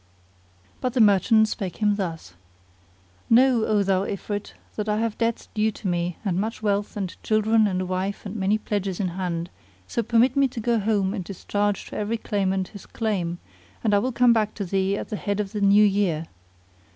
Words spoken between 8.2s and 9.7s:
and many pledges in hand;